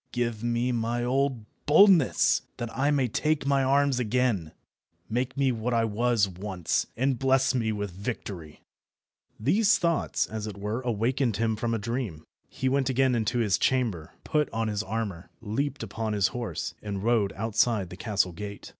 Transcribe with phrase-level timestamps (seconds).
[0.11, 4.51] Give me my old boldness, that I may take my arms again;
[5.07, 8.63] make me what I was once, and bless me with victory."
[9.39, 12.23] These thoughts, as it were, awakened him from a dream.
[12.49, 17.03] He went again into his chamber, put on his armour, leaped upon his horse, and
[17.03, 18.69] rode outside the castle gate.